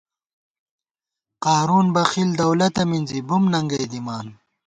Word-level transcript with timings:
قارُون 1.43 1.87
بخیل 1.95 2.29
دولَتہ 2.39 2.83
مِنزی، 2.89 3.19
بُم 3.27 3.43
ننگئی 3.51 3.85
دِمان 3.91 4.27